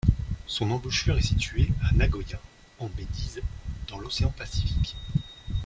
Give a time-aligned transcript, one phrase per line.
[0.47, 2.41] Son embouchure est située à Nagoya,
[2.79, 3.39] en baie d'Ise,
[3.87, 4.95] dans l'océan Pacifique.